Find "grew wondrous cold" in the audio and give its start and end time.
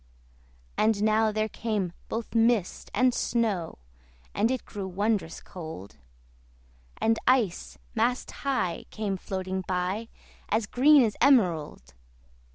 4.65-5.97